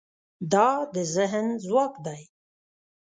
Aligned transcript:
دا 0.51 0.69
د 0.93 0.95
ذهن 1.15 1.45
ځواک 1.65 1.93
دی. 2.05 2.21